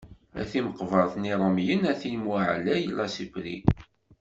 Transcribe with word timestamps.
A 0.39 0.43
timeqbert 0.49 1.13
n 1.17 1.27
yirumyen, 1.27 1.81
a 1.91 1.93
tin 2.01 2.15
mu 2.23 2.33
ɛlayit 2.51 2.91
Lassipri. 2.97 3.57